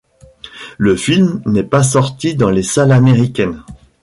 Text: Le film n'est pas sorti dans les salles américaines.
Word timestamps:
Le 0.79 0.95
film 0.95 1.43
n'est 1.45 1.61
pas 1.61 1.83
sorti 1.83 2.33
dans 2.33 2.49
les 2.49 2.63
salles 2.63 2.91
américaines. 2.91 3.61